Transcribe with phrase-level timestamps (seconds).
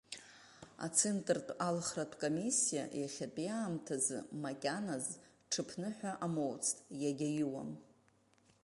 [0.85, 5.05] Ацентртә алхратә комиссиа иахьатәи аамҭазы макьаназ
[5.51, 7.71] ҽыԥныҳәа амоуцт, иагьаиуам.